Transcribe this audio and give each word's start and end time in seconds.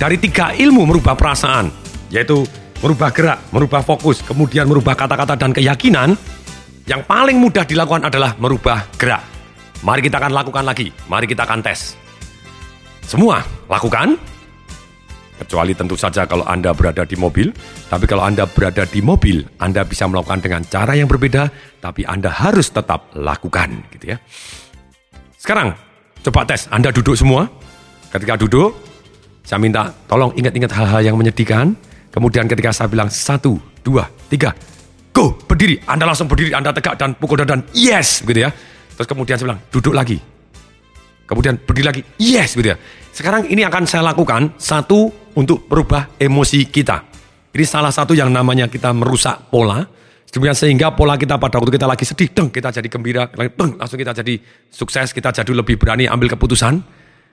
dari 0.00 0.16
tiga 0.16 0.56
ilmu 0.56 0.88
merubah 0.88 1.12
perasaan, 1.12 1.68
yaitu 2.08 2.48
merubah 2.80 3.12
gerak, 3.12 3.44
merubah 3.52 3.84
fokus, 3.84 4.24
kemudian 4.24 4.64
merubah 4.64 4.96
kata-kata 4.96 5.36
dan 5.36 5.52
keyakinan, 5.52 6.16
yang 6.88 7.04
paling 7.04 7.36
mudah 7.36 7.68
dilakukan 7.68 8.08
adalah 8.08 8.32
merubah 8.40 8.88
gerak. 8.96 9.20
Mari 9.84 10.00
kita 10.00 10.16
akan 10.16 10.32
lakukan 10.32 10.64
lagi, 10.64 10.88
mari 11.04 11.28
kita 11.28 11.44
akan 11.44 11.60
tes. 11.60 12.00
Semua 13.04 13.44
lakukan, 13.68 14.16
kecuali 15.44 15.76
tentu 15.76 16.00
saja 16.00 16.24
kalau 16.24 16.48
Anda 16.48 16.72
berada 16.72 17.04
di 17.04 17.20
mobil. 17.20 17.52
Tapi 17.92 18.08
kalau 18.08 18.24
Anda 18.24 18.48
berada 18.48 18.88
di 18.88 19.04
mobil, 19.04 19.44
Anda 19.60 19.84
bisa 19.84 20.08
melakukan 20.08 20.40
dengan 20.40 20.64
cara 20.64 20.96
yang 20.96 21.12
berbeda, 21.12 21.52
tapi 21.84 22.08
Anda 22.08 22.32
harus 22.32 22.72
tetap 22.72 23.12
lakukan, 23.12 23.84
gitu 23.92 24.16
ya. 24.16 24.20
Sekarang, 25.36 25.76
coba 26.24 26.48
tes. 26.48 26.68
Anda 26.72 26.88
duduk 26.88 27.16
semua. 27.16 27.48
Ketika 28.12 28.36
duduk, 28.36 28.89
saya 29.50 29.58
minta 29.58 29.90
tolong 30.06 30.30
ingat-ingat 30.38 30.70
hal-hal 30.70 31.02
yang 31.02 31.18
menyedihkan. 31.18 31.74
Kemudian 32.14 32.46
ketika 32.46 32.70
saya 32.70 32.86
bilang 32.86 33.10
satu, 33.10 33.58
dua, 33.82 34.06
tiga, 34.30 34.54
go, 35.10 35.34
berdiri. 35.42 35.74
Anda 35.90 36.06
langsung 36.06 36.30
berdiri, 36.30 36.54
Anda 36.54 36.70
tegak 36.70 36.94
dan 36.94 37.18
pukul 37.18 37.42
dan 37.42 37.66
yes, 37.74 38.22
gitu 38.22 38.46
ya. 38.46 38.54
Terus 38.94 39.10
kemudian 39.10 39.42
saya 39.42 39.50
bilang, 39.50 39.60
duduk 39.74 39.90
lagi. 39.90 40.22
Kemudian 41.26 41.58
berdiri 41.66 41.82
lagi, 41.82 42.02
yes, 42.22 42.54
gitu 42.54 42.70
ya. 42.70 42.78
Sekarang 43.10 43.42
ini 43.50 43.66
akan 43.66 43.90
saya 43.90 44.06
lakukan 44.06 44.54
satu 44.54 45.10
untuk 45.34 45.66
merubah 45.66 46.14
emosi 46.14 46.70
kita. 46.70 47.10
Ini 47.50 47.66
salah 47.66 47.90
satu 47.90 48.14
yang 48.14 48.30
namanya 48.30 48.70
kita 48.70 48.94
merusak 48.94 49.50
pola. 49.50 49.82
Demikian 50.30 50.54
sehingga 50.54 50.94
pola 50.94 51.18
kita 51.18 51.42
pada 51.42 51.58
waktu 51.58 51.74
kita 51.74 51.90
lagi 51.90 52.06
sedih, 52.06 52.30
deng, 52.30 52.54
kita 52.54 52.70
jadi 52.70 52.86
gembira, 52.86 53.26
deng, 53.34 53.74
langsung 53.74 53.98
kita 53.98 54.14
jadi 54.14 54.38
sukses, 54.70 55.10
kita 55.10 55.34
jadi 55.34 55.50
lebih 55.50 55.74
berani 55.74 56.06
ambil 56.06 56.30
keputusan. 56.38 56.78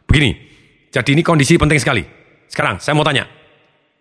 Begini, 0.10 0.57
jadi 0.92 1.10
ini 1.14 1.22
kondisi 1.24 1.60
penting 1.60 1.80
sekali. 1.80 2.04
Sekarang 2.48 2.80
saya 2.80 2.96
mau 2.96 3.04
tanya, 3.04 3.28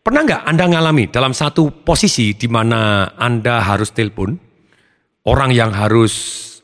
pernah 0.07 0.23
nggak 0.23 0.43
Anda 0.47 0.65
ngalami 0.71 1.05
dalam 1.11 1.35
satu 1.35 1.83
posisi 1.83 2.35
di 2.39 2.47
mana 2.47 3.11
Anda 3.19 3.59
harus 3.59 3.91
telepon, 3.91 4.39
orang 5.27 5.51
yang 5.51 5.75
harus 5.75 6.15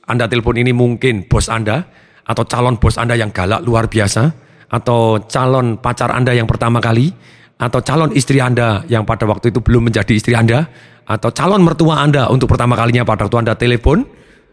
Anda 0.06 0.30
telepon 0.30 0.62
ini 0.62 0.70
mungkin 0.70 1.26
bos 1.26 1.50
Anda, 1.50 1.82
atau 2.22 2.46
calon 2.46 2.78
bos 2.78 2.94
Anda 2.98 3.18
yang 3.18 3.34
galak 3.34 3.66
luar 3.66 3.90
biasa, 3.90 4.30
atau 4.70 5.26
calon 5.26 5.82
pacar 5.82 6.14
Anda 6.14 6.38
yang 6.38 6.46
pertama 6.46 6.78
kali, 6.78 7.10
atau 7.58 7.82
calon 7.82 8.14
istri 8.14 8.38
Anda 8.38 8.86
yang 8.86 9.02
pada 9.02 9.26
waktu 9.26 9.50
itu 9.50 9.58
belum 9.58 9.90
menjadi 9.90 10.14
istri 10.14 10.38
Anda, 10.38 10.70
atau 11.02 11.34
calon 11.34 11.66
mertua 11.66 11.98
Anda 11.98 12.30
untuk 12.30 12.46
pertama 12.46 12.78
kalinya 12.78 13.02
pada 13.02 13.26
waktu 13.26 13.42
Anda 13.42 13.54
telepon, 13.58 14.06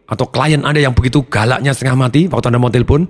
atau 0.10 0.26
klien 0.34 0.66
Anda 0.66 0.82
yang 0.82 0.98
begitu 0.98 1.22
galaknya 1.30 1.78
setengah 1.78 2.10
mati 2.10 2.26
waktu 2.26 2.50
Anda 2.50 2.58
mau 2.58 2.74
telepon, 2.74 3.06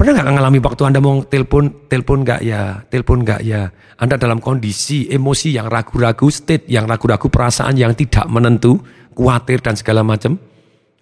pernah 0.00 0.16
nggak 0.16 0.32
ngalami 0.32 0.58
waktu 0.64 0.82
Anda 0.88 1.00
mau 1.04 1.20
telepon, 1.28 1.84
telepon 1.84 2.24
nggak 2.24 2.40
ya, 2.40 2.80
telepon 2.88 3.20
nggak 3.20 3.44
ya, 3.44 3.68
Anda 4.00 4.16
dalam 4.16 4.40
kondisi 4.40 5.04
emosi 5.12 5.52
yang 5.52 5.68
ragu-ragu, 5.68 6.24
state 6.32 6.64
yang 6.72 6.88
ragu-ragu, 6.88 7.28
perasaan 7.28 7.76
yang 7.76 7.92
tidak 7.92 8.24
menentu, 8.32 8.80
khawatir 9.12 9.60
dan 9.60 9.76
segala 9.76 10.00
macam. 10.00 10.40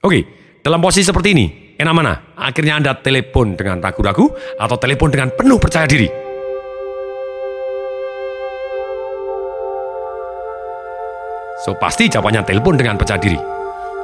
Oke, 0.02 0.26
dalam 0.66 0.82
posisi 0.82 1.06
seperti 1.06 1.30
ini, 1.30 1.46
enak 1.78 1.94
mana? 1.94 2.34
Akhirnya 2.42 2.74
Anda 2.74 2.98
telepon 2.98 3.54
dengan 3.54 3.78
ragu-ragu 3.78 4.34
atau 4.58 4.76
telepon 4.82 5.14
dengan 5.14 5.30
penuh 5.30 5.62
percaya 5.62 5.86
diri. 5.86 6.10
So 11.62 11.78
pasti 11.78 12.10
jawabannya 12.10 12.42
telepon 12.42 12.74
dengan 12.74 12.98
percaya 12.98 13.22
diri. 13.22 13.38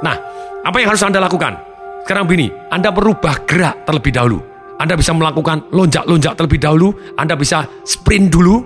Nah, 0.07 0.17
apa 0.63 0.77
yang 0.79 0.95
harus 0.95 1.03
Anda 1.03 1.19
lakukan? 1.19 1.59
Sekarang 2.07 2.31
begini, 2.31 2.47
Anda 2.71 2.95
berubah 2.95 3.43
gerak 3.43 3.83
terlebih 3.91 4.15
dahulu. 4.15 4.54
Anda 4.79 4.99
bisa 4.99 5.15
melakukan 5.15 5.71
lonjak-lonjak 5.71 6.35
terlebih 6.35 6.59
dahulu. 6.59 6.95
Anda 7.15 7.39
bisa 7.39 7.65
sprint 7.87 8.35
dulu. 8.35 8.65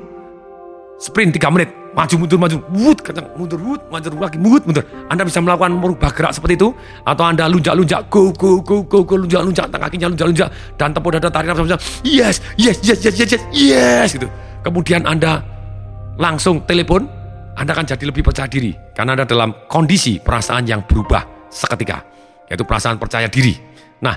Sprint 0.99 1.37
3 1.37 1.55
menit. 1.55 1.71
Maju, 1.94 2.15
mundur, 2.21 2.38
maju. 2.38 2.56
Wut, 2.75 2.99
kencang. 3.03 3.27
Mundur, 3.34 3.59
wut, 3.59 3.83
maju 3.91 4.06
lagi. 4.19 4.38
Wut, 4.38 4.62
mundur. 4.66 4.84
Anda 5.10 5.22
bisa 5.27 5.43
melakukan 5.43 5.78
merubah 5.78 6.10
gerak 6.15 6.33
seperti 6.34 6.55
itu. 6.59 6.69
Atau 7.03 7.25
Anda 7.27 7.50
lunjak-lunjak. 7.50 8.06
Go, 8.10 8.31
go, 8.34 8.62
go, 8.62 8.83
go, 8.87 9.03
go. 9.03 9.15
Lunjak-lunjak. 9.19 9.71
Kakinya 9.71 10.09
lunjak-lunjak. 10.10 10.49
Dan 10.78 10.94
tepuk 10.94 11.10
dada 11.19 11.28
tarik 11.28 11.55
nafas. 11.55 11.78
Yes, 12.06 12.43
yes, 12.56 12.78
yes, 12.83 12.99
yes, 13.03 13.15
yes, 13.15 13.31
yes, 13.34 13.43
yes. 13.53 14.09
Gitu. 14.15 14.28
Kemudian 14.62 15.06
Anda 15.06 15.43
langsung 16.19 16.66
telepon 16.66 17.19
anda 17.59 17.75
akan 17.75 17.91
jadi 17.91 18.04
lebih 18.06 18.22
percaya 18.22 18.47
diri 18.47 18.71
karena 18.94 19.19
Anda 19.19 19.27
dalam 19.27 19.66
kondisi 19.66 20.22
perasaan 20.22 20.62
yang 20.62 20.87
berubah 20.87 21.50
seketika, 21.50 22.06
yaitu 22.47 22.62
perasaan 22.62 23.03
percaya 23.03 23.27
diri. 23.27 23.50
Nah, 23.99 24.15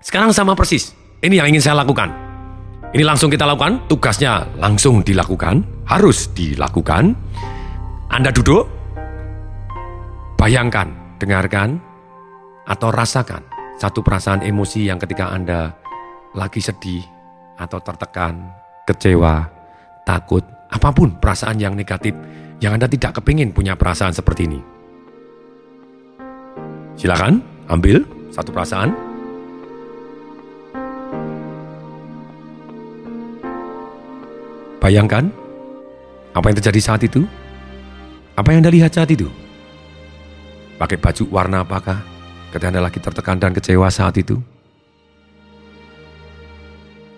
sekarang 0.00 0.32
sama 0.32 0.56
persis. 0.56 0.96
Ini 1.20 1.44
yang 1.44 1.52
ingin 1.52 1.60
saya 1.60 1.84
lakukan. 1.84 2.08
Ini 2.90 3.04
langsung 3.06 3.30
kita 3.30 3.46
lakukan, 3.46 3.86
tugasnya 3.86 4.48
langsung 4.58 5.04
dilakukan, 5.04 5.62
harus 5.86 6.32
dilakukan. 6.34 7.14
Anda 8.10 8.34
duduk, 8.34 8.66
bayangkan, 10.40 10.90
dengarkan, 11.22 11.78
atau 12.66 12.88
rasakan 12.90 13.44
satu 13.78 14.02
perasaan 14.02 14.42
emosi 14.42 14.90
yang 14.90 14.98
ketika 14.98 15.30
Anda 15.30 15.70
lagi 16.34 16.58
sedih 16.58 17.04
atau 17.60 17.78
tertekan, 17.78 18.50
kecewa, 18.88 19.46
takut, 20.02 20.42
apa 20.72 20.90
pun 20.90 21.14
perasaan 21.20 21.60
yang 21.62 21.78
negatif 21.78 22.16
yang 22.58 22.74
Anda 22.74 22.90
tidak 22.90 23.20
kepingin 23.22 23.54
punya 23.54 23.78
perasaan 23.78 24.16
seperti 24.16 24.50
ini. 24.50 24.60
Silakan 26.98 27.44
ambil 27.70 28.02
satu 28.34 28.50
perasaan. 28.50 29.09
Bayangkan 34.80 35.28
apa 36.32 36.48
yang 36.48 36.56
terjadi 36.56 36.80
saat 36.80 37.02
itu. 37.04 37.28
Apa 38.34 38.56
yang 38.56 38.64
Anda 38.64 38.72
lihat 38.72 38.96
saat 38.96 39.12
itu? 39.12 39.28
Pakai 40.80 40.96
baju 40.96 41.28
warna 41.28 41.60
apakah 41.60 42.00
ketika 42.48 42.72
Anda 42.72 42.80
lagi 42.80 42.96
tertekan 42.96 43.36
dan 43.36 43.52
kecewa 43.52 43.92
saat 43.92 44.16
itu? 44.16 44.40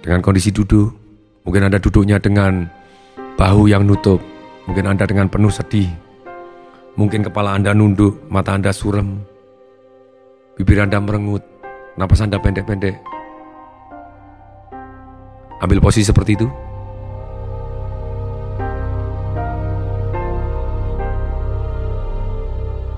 Dengan 0.02 0.18
kondisi 0.18 0.50
duduk, 0.50 0.90
mungkin 1.46 1.70
Anda 1.70 1.78
duduknya 1.78 2.18
dengan 2.18 2.66
bahu 3.38 3.70
yang 3.70 3.86
nutup, 3.86 4.18
mungkin 4.66 4.90
Anda 4.90 5.06
dengan 5.06 5.30
penuh 5.30 5.54
sedih, 5.54 5.86
mungkin 6.98 7.22
kepala 7.22 7.54
Anda 7.54 7.70
nunduk, 7.70 8.18
mata 8.26 8.58
Anda 8.58 8.74
surem, 8.74 9.22
bibir 10.58 10.82
Anda 10.82 10.98
merengut, 10.98 11.46
napas 11.94 12.18
Anda 12.18 12.42
pendek-pendek. 12.42 12.98
Ambil 15.62 15.78
posisi 15.78 16.10
seperti 16.10 16.34
itu. 16.34 16.50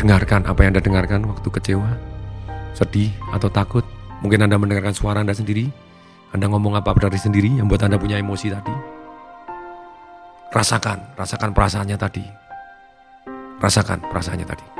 Dengarkan 0.04 0.44
apa 0.44 0.60
yang 0.60 0.76
Anda 0.76 0.84
dengarkan 0.84 1.24
waktu 1.24 1.48
kecewa, 1.48 1.96
sedih, 2.76 3.08
atau 3.32 3.48
takut. 3.48 3.88
Mungkin 4.20 4.44
Anda 4.44 4.60
mendengarkan 4.60 4.92
suara 4.92 5.24
Anda 5.24 5.32
sendiri. 5.32 5.72
Anda 6.28 6.44
ngomong 6.52 6.76
apa 6.76 6.92
dari 6.92 7.16
sendiri 7.16 7.56
yang 7.56 7.72
buat 7.72 7.80
Anda 7.80 7.96
punya 7.96 8.20
emosi 8.20 8.52
tadi. 8.52 8.74
Rasakan, 10.52 11.16
rasakan 11.16 11.56
perasaannya 11.56 11.96
tadi. 11.96 12.24
Rasakan 13.64 14.04
perasaannya 14.12 14.44
tadi. 14.44 14.73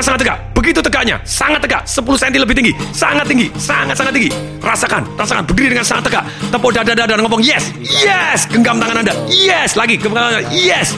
Sangat-sangat 0.00 0.20
tegak. 0.24 0.38
Begitu 0.56 0.80
tegaknya, 0.80 1.16
sangat 1.28 1.60
tegak, 1.60 1.82
10 1.84 2.00
cm 2.16 2.32
lebih 2.40 2.56
tinggi, 2.56 2.72
sangat 2.96 3.28
tinggi, 3.28 3.46
sangat-sangat 3.60 4.12
tinggi. 4.16 4.30
Rasakan, 4.64 5.02
rasakan, 5.12 5.44
berdiri 5.44 5.76
dengan 5.76 5.84
sangat 5.84 6.08
tegak. 6.08 6.24
Tepuk 6.48 6.72
dada-dada 6.72 7.04
dan 7.04 7.20
ngomong 7.20 7.44
yes, 7.44 7.68
yes. 7.84 8.48
Genggam 8.48 8.80
tangan 8.80 9.04
Anda, 9.04 9.12
yes. 9.28 9.76
Lagi, 9.76 10.00
genggam 10.00 10.16
tangan 10.16 10.40
Anda, 10.40 10.42
yes. 10.56 10.96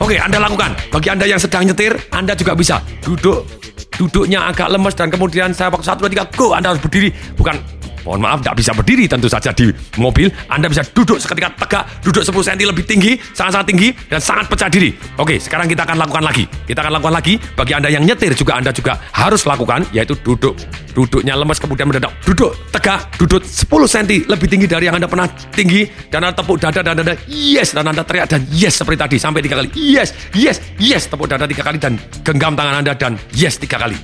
Oke, 0.00 0.16
Anda 0.18 0.38
lakukan. 0.40 0.72
Bagi 0.88 1.08
Anda 1.12 1.24
yang 1.28 1.40
sedang 1.40 1.68
nyetir, 1.68 1.92
Anda 2.16 2.32
juga 2.32 2.56
bisa 2.56 2.80
duduk 3.04 3.44
duduknya 3.92 4.48
agak 4.48 4.72
lemes 4.72 4.96
dan 4.96 5.12
kemudian 5.12 5.52
saya 5.52 5.68
waktu 5.68 5.84
satu 5.84 6.08
dua 6.08 6.10
tiga 6.10 6.24
go 6.32 6.56
Anda 6.56 6.72
harus 6.72 6.80
berdiri 6.80 7.12
bukan 7.36 7.60
mohon 8.06 8.20
maaf 8.22 8.42
tidak 8.42 8.56
bisa 8.58 8.72
berdiri 8.74 9.04
tentu 9.06 9.28
saja 9.30 9.50
di 9.54 9.70
mobil. 9.98 10.28
Anda 10.50 10.68
bisa 10.68 10.82
duduk 10.86 11.18
seketika 11.18 11.54
tegak 11.66 11.84
duduk 12.02 12.22
10 12.22 12.32
cm 12.32 12.58
lebih 12.70 12.84
tinggi 12.86 13.12
sangat-sangat 13.32 13.66
tinggi 13.66 13.88
dan 14.10 14.20
sangat 14.22 14.46
percaya 14.50 14.70
diri. 14.70 14.90
Oke 15.18 15.38
sekarang 15.38 15.66
kita 15.70 15.86
akan 15.86 15.96
lakukan 15.98 16.24
lagi. 16.24 16.44
Kita 16.66 16.82
akan 16.82 16.92
lakukan 16.98 17.14
lagi. 17.14 17.34
Bagi 17.38 17.72
Anda 17.76 17.88
yang 17.90 18.04
nyetir 18.04 18.32
juga 18.34 18.58
Anda 18.58 18.70
juga 18.74 18.98
harus 19.14 19.42
lakukan 19.46 19.86
yaitu 19.94 20.14
duduk. 20.20 20.58
Duduknya 20.92 21.34
lemes 21.38 21.56
kemudian 21.56 21.88
mendadak. 21.88 22.12
Duduk 22.26 22.52
tegak 22.70 23.08
duduk 23.16 23.42
10 23.42 23.66
cm 23.68 24.28
lebih 24.28 24.46
tinggi 24.50 24.66
dari 24.68 24.90
yang 24.90 24.96
Anda 24.98 25.08
pernah 25.08 25.28
tinggi. 25.54 25.88
Dan 26.12 26.26
Anda 26.26 26.36
tepuk 26.36 26.60
dada 26.60 26.80
dan 26.84 27.00
Anda 27.00 27.14
yes 27.26 27.72
dan 27.72 27.88
Anda 27.88 28.04
teriak 28.04 28.28
dan 28.28 28.44
yes 28.52 28.78
seperti 28.78 28.98
tadi 29.00 29.16
sampai 29.16 29.40
tiga 29.40 29.58
kali. 29.58 29.70
Yes 29.74 30.12
yes 30.36 30.60
yes 30.76 31.08
tepuk 31.08 31.30
dada 31.30 31.48
tiga 31.48 31.64
kali 31.64 31.80
dan 31.80 31.96
genggam 32.22 32.52
tangan 32.54 32.84
Anda 32.84 32.92
dan 32.94 33.16
yes 33.32 33.56
tiga 33.56 33.80
kali. 33.80 33.96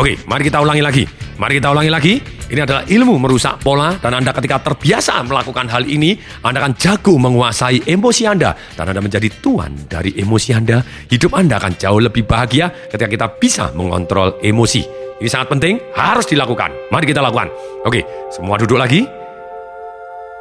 Oke, 0.00 0.16
mari 0.24 0.48
kita 0.48 0.64
ulangi 0.64 0.80
lagi. 0.80 1.04
Mari 1.36 1.60
kita 1.60 1.68
ulangi 1.76 1.92
lagi. 1.92 2.14
Ini 2.50 2.66
adalah 2.66 2.82
ilmu 2.82 3.14
merusak 3.22 3.62
pola 3.62 3.94
dan 4.02 4.10
Anda 4.10 4.34
ketika 4.34 4.58
terbiasa 4.58 5.22
melakukan 5.22 5.70
hal 5.70 5.86
ini, 5.86 6.18
Anda 6.42 6.58
akan 6.58 6.74
jago 6.74 7.14
menguasai 7.14 7.86
emosi 7.86 8.26
Anda 8.26 8.58
dan 8.74 8.90
Anda 8.90 8.98
menjadi 8.98 9.30
tuan 9.38 9.86
dari 9.86 10.18
emosi 10.18 10.50
Anda. 10.58 10.82
Hidup 10.82 11.38
Anda 11.38 11.62
akan 11.62 11.78
jauh 11.78 12.02
lebih 12.02 12.26
bahagia 12.26 12.74
ketika 12.90 13.06
kita 13.06 13.26
bisa 13.38 13.70
mengontrol 13.78 14.42
emosi. 14.42 14.82
Ini 15.22 15.30
sangat 15.30 15.46
penting, 15.54 15.78
harus 15.94 16.26
dilakukan. 16.26 16.74
Mari 16.90 17.06
kita 17.06 17.22
lakukan. 17.22 17.54
Oke, 17.86 18.02
semua 18.34 18.58
duduk 18.58 18.82
lagi. 18.82 19.06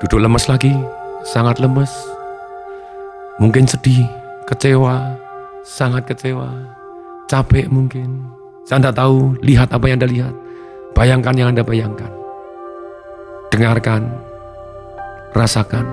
Duduk 0.02 0.18
lemes 0.18 0.50
lagi, 0.50 0.74
sangat 1.30 1.62
lemes. 1.62 1.94
Mungkin 3.38 3.70
sedih, 3.70 4.10
kecewa, 4.50 5.14
sangat 5.62 6.10
kecewa, 6.10 6.50
capek 7.30 7.70
mungkin, 7.70 8.26
saya 8.66 8.82
tidak 8.82 8.98
tahu, 8.98 9.38
lihat 9.46 9.70
apa 9.70 9.86
yang 9.86 10.02
Anda 10.02 10.10
lihat. 10.10 10.49
Bayangkan 11.00 11.32
yang 11.32 11.56
Anda 11.56 11.64
bayangkan. 11.64 12.12
Dengarkan, 13.56 14.04
rasakan. 15.32 15.88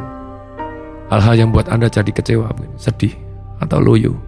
Hal-hal 1.06 1.46
yang 1.46 1.54
buat 1.54 1.70
Anda 1.70 1.86
jadi 1.86 2.10
kecewa, 2.10 2.50
sedih, 2.74 3.14
atau 3.62 3.78
loyo. 3.78 4.18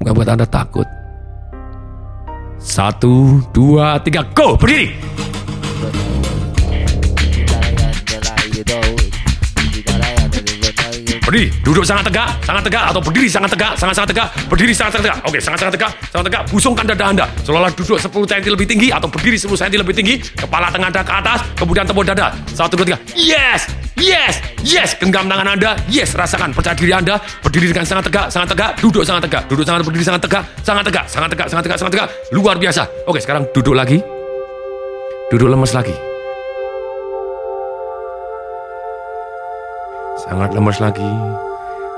Bukan 0.00 0.16
buat 0.16 0.32
Anda 0.32 0.48
takut. 0.48 0.88
Satu, 2.56 3.44
dua, 3.52 4.00
tiga, 4.00 4.24
go! 4.32 4.56
Berdiri! 4.56 4.96
Berdiri, 11.34 11.50
duduk 11.66 11.82
sangat 11.82 12.06
tegak, 12.06 12.30
sangat 12.46 12.62
tegak, 12.62 12.94
atau 12.94 13.02
berdiri 13.02 13.26
sangat 13.26 13.50
tegak, 13.50 13.74
sangat-sangat 13.74 14.14
tegak, 14.14 14.28
berdiri 14.46 14.70
sangat-sangat 14.70 15.02
tegak. 15.02 15.18
Oke, 15.26 15.38
sangat-sangat 15.42 15.72
tegak, 15.74 15.92
sangat 16.06 16.24
tegak, 16.30 16.42
busungkan 16.46 16.84
dada 16.86 17.04
Anda. 17.10 17.26
Seolah 17.42 17.74
duduk 17.74 17.98
10 17.98 18.06
cm 18.06 18.54
lebih 18.54 18.66
tinggi, 18.70 18.94
atau 18.94 19.10
berdiri 19.10 19.34
10 19.34 19.50
cm 19.50 19.82
lebih 19.82 19.98
tinggi, 19.98 20.22
kepala 20.22 20.70
tengah 20.70 20.94
Anda 20.94 21.02
ke 21.02 21.10
atas, 21.10 21.42
kemudian 21.58 21.90
tepuk 21.90 22.06
dada. 22.06 22.30
Satu, 22.54 22.78
dua, 22.78 22.86
tiga. 22.86 22.98
Yes! 23.18 23.66
Yes! 23.98 24.38
Yes! 24.62 24.94
Genggam 24.94 25.26
tangan 25.26 25.58
Anda. 25.58 25.74
Yes! 25.90 26.14
Rasakan 26.14 26.54
percaya 26.54 26.78
diri 26.78 26.94
Anda. 26.94 27.18
Berdiri 27.42 27.74
dengan 27.74 27.82
sangat 27.82 28.06
tegak, 28.06 28.30
sangat 28.30 28.54
tegak, 28.54 28.70
duduk 28.78 29.02
sangat 29.02 29.26
tegak, 29.26 29.42
duduk 29.50 29.66
sangat 29.66 29.82
berdiri 29.82 30.06
sangat 30.06 30.22
tegak, 30.22 30.42
sangat 30.62 30.84
tegak, 30.86 31.04
sangat 31.10 31.28
tegak, 31.34 31.46
sangat 31.50 31.64
tegak, 31.66 31.78
sangat 31.82 31.92
tegak. 31.98 32.08
Luar 32.30 32.62
biasa. 32.62 32.86
Oke, 33.10 33.18
sekarang 33.18 33.50
duduk 33.50 33.74
lagi. 33.74 33.98
Duduk 35.34 35.50
lemes 35.50 35.74
lagi. 35.74 36.13
Sangat 40.24 40.56
lemes 40.56 40.80
lagi 40.80 41.10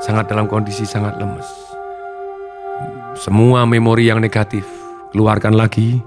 sangat 0.02 0.26
dalam 0.26 0.50
kondisi 0.50 0.82
sangat 0.82 1.14
lemes. 1.23 1.46
Semua 3.14 3.62
memori 3.64 4.11
yang 4.11 4.19
negatif 4.19 4.67
keluarkan 5.14 5.55
lagi. 5.55 6.02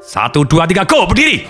Satu, 0.00 0.42
dua, 0.48 0.64
tiga, 0.64 0.88
go! 0.88 1.04
Berdiri! 1.04 1.44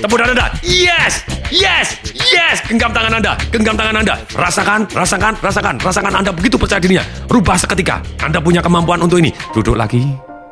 Tepuk 0.00 0.18
dada. 0.20 0.54
Yes, 0.62 1.26
yes, 1.54 2.02
yes. 2.34 2.58
Genggam 2.66 2.90
tangan 2.90 3.22
Anda, 3.22 3.32
genggam 3.54 3.78
tangan 3.78 4.02
Anda. 4.02 4.14
Rasakan, 4.34 4.80
rasakan, 4.90 5.32
rasakan, 5.38 5.74
rasakan 5.78 6.12
Anda 6.18 6.30
begitu 6.34 6.58
percaya 6.58 6.82
dirinya. 6.82 7.04
Rubah 7.30 7.54
seketika. 7.54 8.02
Anda 8.18 8.42
punya 8.42 8.58
kemampuan 8.58 8.98
untuk 8.98 9.22
ini. 9.22 9.30
Duduk 9.54 9.78
lagi. 9.78 10.02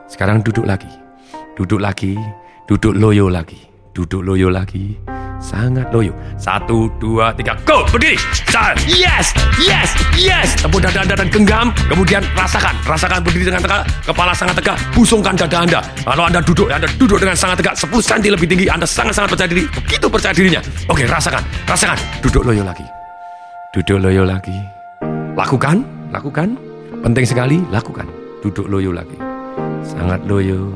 Sekarang 0.07 0.39
duduk 0.47 0.63
lagi. 0.63 0.91
Duduk 1.59 1.83
lagi. 1.83 2.15
Duduk 2.71 2.95
loyo 2.95 3.27
lagi. 3.27 3.59
Duduk 3.93 4.23
loyo 4.23 4.49
lagi 4.49 4.97
sangat 5.43 5.91
loyo. 5.91 6.15
Satu, 6.39 6.87
dua, 7.03 7.35
tiga, 7.35 7.59
go! 7.67 7.83
Berdiri. 7.91 8.15
Yes, 8.87 9.35
yes, 9.59 9.91
yes. 10.15 10.55
Tepuk 10.63 10.79
dada 10.79 11.03
anda 11.03 11.19
dan 11.19 11.29
genggam. 11.29 11.75
Kemudian 11.91 12.23
rasakan, 12.39 12.73
rasakan 12.87 13.21
berdiri 13.27 13.51
dengan 13.51 13.61
tegak. 13.67 13.83
Kepala 14.07 14.33
sangat 14.33 14.63
tegak. 14.63 14.79
Pusungkan 14.95 15.35
dada 15.35 15.59
anda. 15.67 15.81
Kalau 16.07 16.25
anda 16.31 16.41
duduk, 16.41 16.71
anda 16.71 16.87
duduk 16.97 17.19
dengan 17.19 17.35
sangat 17.35 17.59
tegak. 17.59 17.75
10 17.75 17.91
cm 17.99 18.23
lebih 18.39 18.49
tinggi. 18.49 18.67
Anda 18.71 18.87
sangat-sangat 18.87 19.29
percaya 19.35 19.51
diri. 19.51 19.67
Begitu 19.67 20.07
percaya 20.07 20.33
dirinya. 20.33 20.61
Oke, 20.87 21.05
rasakan, 21.11 21.43
rasakan. 21.67 21.99
Duduk 22.23 22.47
loyo 22.47 22.63
lagi. 22.63 22.87
Duduk 23.75 23.99
loyo 23.99 24.23
lagi. 24.23 24.57
Lakukan, 25.35 25.83
lakukan. 26.15 26.55
Penting 27.03 27.27
sekali, 27.27 27.59
lakukan. 27.75 28.07
Duduk 28.47 28.71
loyo 28.71 28.95
lagi. 28.95 29.19
Sangat 29.83 30.23
loyo. 30.29 30.71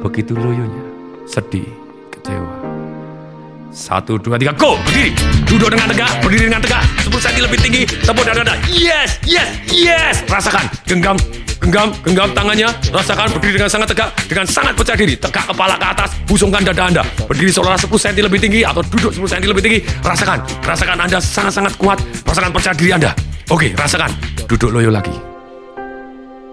Begitu 0.00 0.32
loyonya. 0.32 0.84
Sedih. 1.28 1.81
Satu, 3.72 4.20
dua, 4.20 4.36
tiga, 4.36 4.52
go! 4.52 4.76
Berdiri. 4.84 5.16
Duduk 5.48 5.72
dengan 5.72 5.88
tegak, 5.88 6.12
berdiri 6.20 6.44
dengan 6.52 6.60
tegak. 6.60 6.84
10 7.08 7.08
cm 7.08 7.40
lebih 7.48 7.58
tinggi, 7.64 7.82
tepuk 7.88 8.20
dada. 8.20 8.52
Yes, 8.68 9.16
yes, 9.24 9.48
yes. 9.72 10.20
Rasakan, 10.28 10.68
genggam, 10.84 11.16
genggam, 11.56 11.88
genggam 12.04 12.28
tangannya. 12.36 12.68
Rasakan 12.92 13.32
berdiri 13.32 13.56
dengan 13.56 13.72
sangat 13.72 13.96
tegak, 13.96 14.12
dengan 14.28 14.44
sangat 14.44 14.76
percaya 14.76 15.00
diri. 15.00 15.16
Tegak 15.16 15.48
kepala 15.48 15.80
ke 15.80 15.86
atas, 15.88 16.12
busungkan 16.28 16.60
dada 16.60 16.84
Anda. 16.84 17.02
Berdiri 17.24 17.48
seolah 17.48 17.80
10 17.80 17.88
cm 17.88 18.28
lebih 18.28 18.40
tinggi 18.44 18.60
atau 18.60 18.84
duduk 18.84 19.08
10 19.08 19.40
cm 19.40 19.44
lebih 19.48 19.64
tinggi. 19.64 19.80
Rasakan, 20.04 20.38
rasakan 20.68 20.98
Anda 21.08 21.18
sangat-sangat 21.24 21.72
kuat. 21.80 21.96
Rasakan 22.28 22.52
percaya 22.52 22.76
diri 22.76 22.92
Anda. 22.92 23.16
Oke, 23.48 23.72
rasakan. 23.72 24.12
Duduk 24.52 24.68
loyo 24.68 24.92
lagi. 24.92 25.16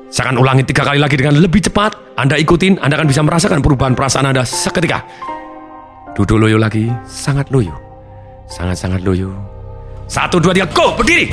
Saya 0.07 0.31
akan 0.31 0.39
ulangi 0.39 0.63
tiga 0.63 0.87
kali 0.87 1.03
lagi 1.03 1.19
dengan 1.19 1.35
lebih 1.35 1.67
cepat. 1.67 2.15
Anda 2.15 2.39
ikutin, 2.39 2.79
Anda 2.79 2.95
akan 2.95 3.07
bisa 3.11 3.27
merasakan 3.27 3.59
perubahan 3.59 3.91
perasaan 3.91 4.31
Anda 4.31 4.47
seketika. 4.47 5.03
Duduk 6.17 6.37
loyo 6.41 6.57
lagi, 6.59 6.89
sangat 7.05 7.47
loyo. 7.53 7.73
Sangat-sangat 8.49 9.05
loyo. 9.05 9.29
Satu, 10.09 10.41
dua, 10.41 10.51
tiga, 10.51 10.65
go! 10.73 10.97
Berdiri! 10.97 11.29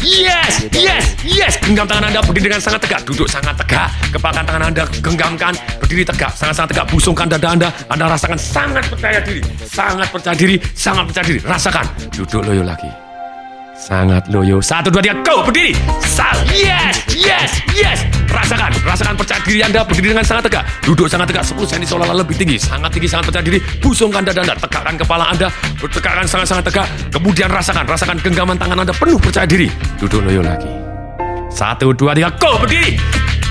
Yes, 0.00 0.64
yes, 0.72 1.04
yes. 1.22 1.54
Genggam 1.60 1.84
tangan 1.84 2.08
Anda 2.08 2.24
berdiri 2.24 2.48
dengan 2.48 2.64
sangat 2.64 2.80
tegak. 2.88 3.04
Duduk 3.04 3.28
sangat 3.28 3.52
tegak. 3.60 3.92
Kepalkan 4.10 4.48
tangan 4.48 4.72
Anda, 4.72 4.88
genggamkan. 5.04 5.52
Berdiri 5.76 6.02
tegak, 6.08 6.32
sangat-sangat 6.32 6.72
tegak. 6.72 6.86
Busungkan 6.88 7.28
dada 7.28 7.48
Anda. 7.52 7.68
Anda 7.92 8.08
rasakan 8.08 8.40
sangat 8.40 8.88
percaya 8.88 9.20
diri. 9.20 9.44
Sangat 9.60 10.08
percaya 10.08 10.36
diri, 10.36 10.56
sangat 10.72 11.04
percaya 11.12 11.26
diri. 11.28 11.40
Rasakan. 11.44 11.86
Duduk 12.16 12.42
loyo 12.48 12.64
lagi. 12.64 13.09
Sangat 13.80 14.28
loyo. 14.28 14.60
Satu, 14.60 14.92
dua, 14.92 15.00
tiga, 15.00 15.16
go! 15.24 15.40
Berdiri. 15.40 15.72
Sal, 16.04 16.36
yes, 16.52 17.00
yes, 17.16 17.64
yes. 17.72 18.04
Rasakan, 18.28 18.68
rasakan 18.84 19.16
percaya 19.16 19.40
diri 19.40 19.64
Anda 19.64 19.80
berdiri 19.80 20.12
dengan 20.12 20.20
sangat 20.20 20.52
tegak. 20.52 20.68
Duduk 20.84 21.08
sangat 21.08 21.32
tegak, 21.32 21.48
10 21.48 21.64
cm 21.64 21.84
seolah-olah 21.88 22.20
lebih 22.20 22.36
tinggi. 22.36 22.60
Sangat 22.60 22.92
tinggi, 22.92 23.08
sangat 23.08 23.32
percaya 23.32 23.44
diri. 23.48 23.58
Pusungkan 23.80 24.20
dada 24.20 24.44
Anda, 24.44 24.54
tegakkan 24.60 24.94
kepala 25.00 25.32
Anda. 25.32 25.48
Tegakkan 25.80 26.28
sangat-sangat 26.28 26.64
tegak. 26.68 26.86
Kemudian 27.08 27.48
rasakan, 27.48 27.88
rasakan 27.88 28.20
genggaman 28.20 28.60
tangan 28.60 28.84
Anda 28.84 28.92
penuh 28.92 29.16
percaya 29.16 29.48
diri. 29.48 29.72
Duduk 29.96 30.28
loyo 30.28 30.44
lagi. 30.44 30.68
Satu, 31.48 31.96
dua, 31.96 32.12
tiga, 32.12 32.28
go! 32.36 32.60
Berdiri. 32.60 33.00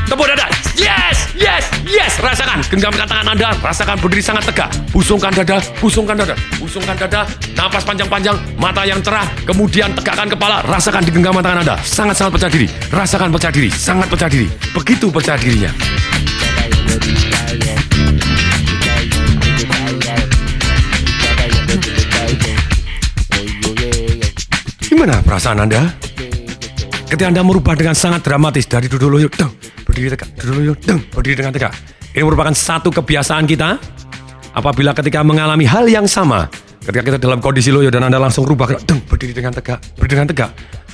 Tepuk 0.05 0.29
dada. 0.29 0.48
Yes, 0.79 1.27
yes, 1.35 1.67
yes. 1.83 2.11
Rasakan 2.23 2.63
genggamkan 2.71 3.03
tangan 3.03 3.35
Anda. 3.35 3.51
Rasakan 3.59 3.99
berdiri 3.99 4.23
sangat 4.23 4.47
tegak. 4.47 4.71
Pusungkan 4.95 5.27
dada, 5.35 5.59
pusungkan 5.75 6.15
dada, 6.15 6.35
pusungkan 6.55 6.95
dada. 6.95 7.27
Napas 7.51 7.83
panjang-panjang, 7.83 8.39
mata 8.55 8.87
yang 8.87 9.03
cerah. 9.03 9.27
Kemudian 9.43 9.91
tegakkan 9.91 10.31
kepala. 10.31 10.63
Rasakan 10.63 11.03
di 11.03 11.11
genggaman 11.11 11.43
tangan 11.43 11.67
Anda. 11.67 11.75
Sangat-sangat 11.83 12.31
percaya 12.31 12.51
diri. 12.55 12.67
Rasakan 12.95 13.27
percaya 13.27 13.51
diri. 13.51 13.69
Sangat 13.75 14.07
percaya 14.07 14.31
diri. 14.31 14.47
Begitu 14.71 15.11
percaya 15.11 15.35
dirinya. 15.35 15.71
Gimana 24.87 25.19
perasaan 25.27 25.59
Anda? 25.59 25.91
Ketika 27.11 27.27
Anda 27.27 27.43
merubah 27.43 27.75
dengan 27.75 27.99
sangat 27.99 28.23
dramatis 28.23 28.63
dari 28.63 28.87
duduk 28.87 29.09
loyo, 29.09 29.27
dong, 29.33 29.58
berdiri 29.89 30.13
tegak, 30.13 30.29
deng, 30.85 31.01
berdiri 31.09 31.35
dengan 31.41 31.49
tegak. 31.49 31.73
Ini 32.13 32.21
merupakan 32.21 32.53
satu 32.53 32.93
kebiasaan 32.93 33.49
kita. 33.49 33.81
Apabila 34.53 34.93
ketika 34.93 35.25
mengalami 35.25 35.65
hal 35.65 35.89
yang 35.89 36.05
sama, 36.05 36.45
ketika 36.81 37.01
kita 37.05 37.17
dalam 37.17 37.41
kondisi 37.41 37.73
loyo 37.73 37.89
dan 37.89 38.05
Anda 38.05 38.21
langsung 38.21 38.45
rubah 38.45 38.77
deng, 38.85 39.01
berdiri 39.09 39.33
dengan 39.33 39.53
tegak, 39.53 39.81
berdiri 39.97 40.21
dengan 40.21 40.29
tegak, 40.29 40.51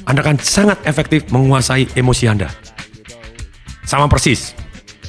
Anda 0.08 0.24
akan 0.24 0.36
sangat 0.40 0.80
efektif 0.88 1.28
menguasai 1.32 1.92
emosi 1.96 2.26
Anda. 2.32 2.48
Sama 3.84 4.08
persis. 4.08 4.56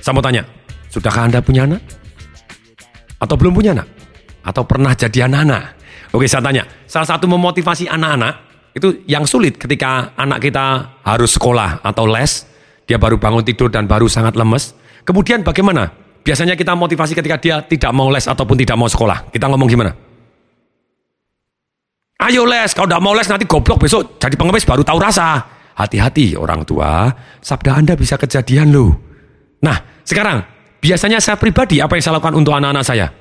Saya 0.02 0.14
mau 0.14 0.22
tanya, 0.22 0.46
sudahkah 0.90 1.26
Anda 1.26 1.42
punya 1.42 1.66
anak? 1.66 1.82
Atau 3.18 3.34
belum 3.38 3.54
punya 3.54 3.74
anak? 3.74 3.88
Atau 4.46 4.62
pernah 4.62 4.94
jadi 4.94 5.26
anak-anak? 5.26 5.62
Oke, 6.14 6.30
saya 6.30 6.42
tanya, 6.42 6.62
salah 6.86 7.06
satu 7.06 7.26
memotivasi 7.26 7.90
anak-anak 7.90 8.34
itu 8.78 9.02
yang 9.10 9.26
sulit 9.26 9.58
ketika 9.58 10.14
anak 10.14 10.38
kita 10.38 10.98
harus 11.02 11.34
sekolah 11.34 11.82
atau 11.82 12.06
les, 12.06 12.46
dia 12.86 12.96
baru 12.96 13.18
bangun 13.18 13.42
tidur 13.42 13.66
dan 13.66 13.90
baru 13.90 14.06
sangat 14.06 14.38
lemes. 14.38 14.72
Kemudian 15.02 15.42
bagaimana? 15.42 15.90
Biasanya 16.22 16.54
kita 16.54 16.74
motivasi 16.74 17.14
ketika 17.14 17.36
dia 17.38 17.62
tidak 17.62 17.90
mau 17.94 18.10
les 18.10 18.26
ataupun 18.26 18.54
tidak 18.58 18.78
mau 18.78 18.86
sekolah. 18.86 19.30
Kita 19.30 19.46
ngomong 19.50 19.68
gimana? 19.70 19.90
Ayo 22.16 22.42
les, 22.48 22.72
kalau 22.72 22.90
tidak 22.90 23.02
mau 23.02 23.14
les 23.14 23.28
nanti 23.28 23.44
goblok 23.44 23.82
besok 23.82 24.18
jadi 24.18 24.34
pengemis 24.34 24.66
baru 24.66 24.82
tahu 24.86 24.98
rasa. 25.02 25.54
Hati-hati 25.76 26.32
orang 26.40 26.64
tua, 26.64 27.12
sabda 27.44 27.76
Anda 27.76 27.92
bisa 28.00 28.16
kejadian 28.16 28.72
loh. 28.72 28.96
Nah, 29.60 29.76
sekarang 30.00 30.40
biasanya 30.80 31.20
saya 31.20 31.36
pribadi 31.36 31.84
apa 31.84 32.00
yang 32.00 32.02
saya 32.02 32.14
lakukan 32.16 32.32
untuk 32.40 32.56
anak-anak 32.56 32.80
saya? 32.80 33.12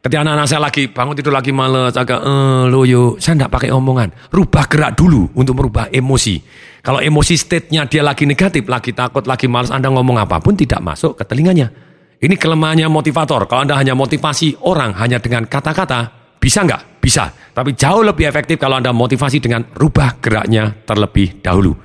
Ketika 0.00 0.24
anak-anak 0.24 0.48
saya 0.48 0.60
lagi 0.64 0.88
bangun 0.88 1.12
tidur 1.12 1.36
lagi 1.36 1.52
males, 1.52 1.92
agak 1.92 2.24
eh, 2.24 2.64
loyo, 2.72 3.20
saya 3.20 3.36
tidak 3.36 3.52
pakai 3.52 3.68
omongan. 3.68 4.32
Rubah 4.32 4.64
gerak 4.64 4.96
dulu 4.96 5.28
untuk 5.36 5.60
merubah 5.60 5.92
emosi. 5.92 6.40
Kalau 6.80 7.04
emosi 7.04 7.36
state-nya 7.36 7.84
dia 7.84 8.00
lagi 8.00 8.24
negatif, 8.24 8.64
lagi 8.64 8.96
takut, 8.96 9.28
lagi 9.28 9.44
males, 9.44 9.68
Anda 9.68 9.92
ngomong 9.92 10.16
apa 10.16 10.40
pun 10.40 10.56
tidak 10.56 10.80
masuk 10.80 11.20
ke 11.20 11.28
telinganya. 11.28 11.68
Ini 12.16 12.32
kelemahannya 12.32 12.88
motivator. 12.88 13.44
Kalau 13.44 13.60
Anda 13.68 13.76
hanya 13.76 13.92
motivasi 13.92 14.64
orang 14.64 14.96
hanya 14.96 15.20
dengan 15.20 15.44
kata-kata, 15.44 16.32
bisa 16.40 16.64
nggak? 16.64 17.04
Bisa. 17.04 17.28
Tapi 17.52 17.76
jauh 17.76 18.00
lebih 18.00 18.24
efektif 18.24 18.56
kalau 18.56 18.80
Anda 18.80 18.96
motivasi 18.96 19.36
dengan 19.36 19.68
rubah 19.76 20.16
geraknya 20.16 20.80
terlebih 20.88 21.44
dahulu. 21.44 21.76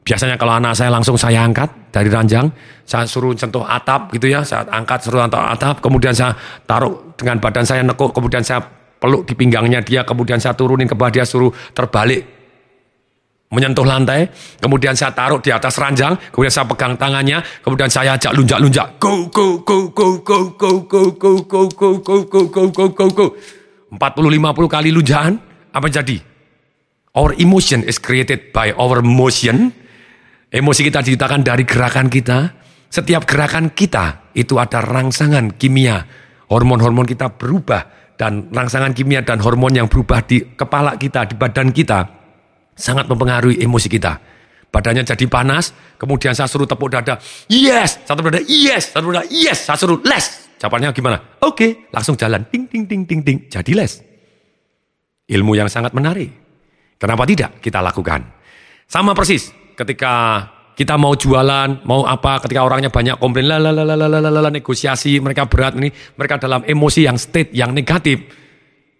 Biasanya 0.00 0.40
kalau 0.40 0.56
anak 0.56 0.72
saya 0.72 0.88
langsung 0.88 1.20
saya 1.20 1.44
angkat 1.44 1.92
dari 1.92 2.08
ranjang, 2.08 2.48
saya 2.88 3.04
suruh 3.04 3.36
sentuh 3.36 3.62
atap 3.62 4.10
gitu 4.16 4.32
ya, 4.32 4.40
saya 4.40 4.64
angkat 4.72 5.04
suruh 5.04 5.20
sentuh 5.20 5.44
atap, 5.44 5.84
kemudian 5.84 6.16
saya 6.16 6.32
taruh 6.64 7.12
dengan 7.14 7.36
badan 7.36 7.64
saya 7.68 7.84
nekuk, 7.84 8.16
kemudian 8.16 8.40
saya 8.40 8.64
peluk 9.00 9.28
di 9.28 9.36
pinggangnya 9.36 9.84
dia, 9.84 10.00
kemudian 10.02 10.40
saya 10.40 10.56
turunin 10.56 10.88
ke 10.88 10.96
bawah 10.96 11.12
dia 11.12 11.28
suruh 11.28 11.52
terbalik 11.76 12.40
menyentuh 13.50 13.82
lantai, 13.82 14.30
kemudian 14.62 14.94
saya 14.94 15.10
taruh 15.10 15.42
di 15.42 15.50
atas 15.50 15.74
ranjang, 15.76 16.14
kemudian 16.30 16.54
saya 16.54 16.66
pegang 16.70 16.94
tangannya, 16.94 17.42
kemudian 17.60 17.90
saya 17.90 18.14
ajak 18.14 18.30
lunjak-lunjak, 18.38 19.02
go 19.02 19.26
go 19.26 19.58
go 19.66 19.90
go 19.90 20.08
go 20.22 20.38
go 20.54 20.70
go 20.86 21.02
go 21.10 21.32
go 21.42 21.62
go 21.66 21.90
go 21.98 22.18
go 22.24 22.42
go 22.46 22.64
go 22.70 22.86
go 22.88 23.06
go 23.10 23.26
40 23.90 23.98
50 23.98 24.70
kali 24.70 24.94
lunjakan, 24.94 25.42
apa 25.74 25.86
jadi? 25.90 26.22
Our 27.10 27.34
emotion 27.42 27.82
is 27.82 27.98
created 27.98 28.54
by 28.54 28.70
our 28.78 29.02
motion 29.02 29.74
Emosi 30.50 30.82
kita 30.82 31.06
diciptakan 31.06 31.46
dari 31.46 31.62
gerakan 31.62 32.10
kita. 32.10 32.58
Setiap 32.90 33.22
gerakan 33.22 33.70
kita 33.70 34.34
itu 34.34 34.58
ada 34.58 34.82
rangsangan 34.82 35.54
kimia. 35.54 36.02
Hormon-hormon 36.50 37.06
kita 37.06 37.38
berubah 37.38 37.86
dan 38.18 38.50
rangsangan 38.50 38.90
kimia 38.90 39.22
dan 39.22 39.38
hormon 39.38 39.70
yang 39.70 39.86
berubah 39.86 40.26
di 40.26 40.42
kepala 40.58 40.98
kita, 40.98 41.30
di 41.30 41.38
badan 41.38 41.70
kita 41.70 42.02
sangat 42.74 43.06
mempengaruhi 43.06 43.62
emosi 43.62 43.86
kita. 43.86 44.18
Badannya 44.70 45.06
jadi 45.06 45.26
panas, 45.30 45.70
kemudian 45.98 46.34
saya 46.34 46.46
suruh 46.46 46.66
tepuk 46.66 46.90
dada, 46.90 47.18
yes, 47.50 48.02
satu 48.06 48.22
dada, 48.26 48.42
yes, 48.42 48.94
satu 48.94 49.10
dada, 49.10 49.26
yes, 49.30 49.66
saya 49.66 49.78
suruh 49.78 49.98
les. 50.02 50.50
Jawabannya 50.62 50.90
gimana? 50.94 51.16
Oke, 51.42 51.46
okay. 51.46 51.70
langsung 51.90 52.14
jalan, 52.14 52.46
ting, 52.50 52.66
ting, 52.70 52.86
ting, 52.86 53.02
ting, 53.06 53.22
ting, 53.22 53.38
jadi 53.50 53.72
les. 53.74 54.02
Ilmu 55.30 55.54
yang 55.54 55.66
sangat 55.66 55.90
menarik. 55.94 56.30
Kenapa 56.98 57.26
tidak 57.26 57.58
kita 57.58 57.82
lakukan? 57.82 58.22
Sama 58.86 59.16
persis, 59.16 59.50
ketika 59.80 60.44
kita 60.76 60.96
mau 60.96 61.12
jualan, 61.12 61.84
mau 61.84 62.04
apa, 62.04 62.40
ketika 62.44 62.64
orangnya 62.64 62.88
banyak 62.88 63.16
komplain, 63.20 63.48
lalalala, 63.48 64.48
negosiasi, 64.48 65.20
mereka 65.20 65.44
berat 65.44 65.76
ini, 65.76 65.92
mereka 66.16 66.40
dalam 66.40 66.64
emosi 66.64 67.04
yang 67.04 67.16
state, 67.20 67.52
yang 67.52 67.72
negatif. 67.72 68.20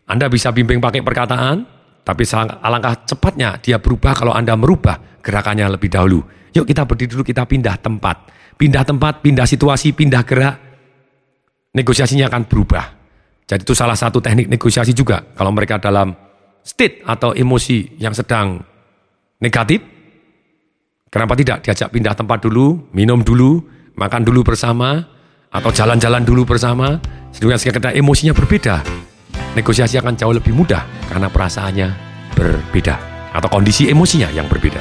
Anda 0.08 0.28
bisa 0.28 0.52
bimbing 0.52 0.80
pakai 0.80 1.00
perkataan, 1.00 1.56
tapi 2.04 2.25
alangkah 2.60 3.08
cepatnya 3.08 3.60
dia 3.60 3.80
berubah 3.80 4.12
kalau 4.12 4.32
Anda 4.37 4.56
merubah 4.60 5.20
gerakannya 5.25 5.72
lebih 5.72 5.88
dahulu. 5.88 6.20
Yuk 6.52 6.66
kita 6.66 6.84
berdiri 6.84 7.16
dulu, 7.16 7.25
kita 7.25 7.46
pindah 7.46 7.76
tempat. 7.78 8.16
Pindah 8.60 8.84
tempat, 8.84 9.25
pindah 9.25 9.49
situasi, 9.49 9.96
pindah 9.96 10.22
gerak, 10.26 10.56
negosiasinya 11.72 12.28
akan 12.28 12.42
berubah. 12.44 12.84
Jadi 13.46 13.62
itu 13.64 13.72
salah 13.72 13.96
satu 13.96 14.20
teknik 14.20 14.52
negosiasi 14.52 14.92
juga. 14.92 15.22
Kalau 15.32 15.49
mereka 15.54 15.80
dalam 15.80 16.12
state 16.60 17.00
atau 17.06 17.32
emosi 17.32 17.96
yang 17.96 18.12
sedang 18.12 18.60
negatif, 19.40 20.00
Kenapa 21.10 21.34
tidak 21.34 21.66
diajak 21.66 21.90
pindah 21.90 22.14
tempat 22.14 22.38
dulu, 22.38 22.86
minum 22.94 23.18
dulu, 23.26 23.58
makan 23.98 24.22
dulu 24.22 24.46
bersama, 24.46 25.10
atau 25.50 25.74
jalan-jalan 25.74 26.22
dulu 26.22 26.46
bersama, 26.46 27.02
sehingga 27.34 27.58
kita 27.58 27.90
emosinya 27.98 28.30
berbeda. 28.30 28.78
Negosiasi 29.58 29.98
akan 29.98 30.14
jauh 30.14 30.30
lebih 30.30 30.54
mudah 30.54 30.86
karena 31.10 31.26
perasaannya 31.26 31.88
berbeda 32.38 32.94
atau 33.34 33.50
kondisi 33.50 33.90
emosinya 33.90 34.30
yang 34.30 34.46
berbeda. 34.46 34.78